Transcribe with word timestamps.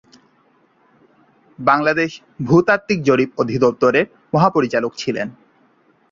বাংলাদেশ 1.59 2.11
ভূতাত্ত্বিক 2.45 2.99
জরিপ 3.03 3.29
অধিদপ্তরের 3.37 4.05
মহাপরিচালক 4.33 4.91
ছিলেন। 4.95 5.27